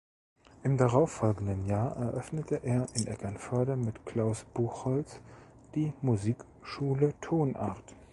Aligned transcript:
Im 0.63 0.77
darauf 0.77 1.11
folgenden 1.11 1.67
Jahr 1.67 1.95
eröffnete 1.95 2.55
er 2.63 2.87
in 2.95 3.05
Eckernförde 3.05 3.75
mit 3.75 4.03
Claus 4.07 4.45
Buchholz 4.45 5.19
die 5.75 5.93
"Musikschule 6.01 7.13
Tonart". 7.21 7.93